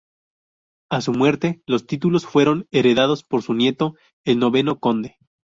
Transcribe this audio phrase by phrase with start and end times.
[0.89, 3.93] A su muerte, los títulos fueron heredados por su nieto,
[4.25, 5.17] el noveno Conde.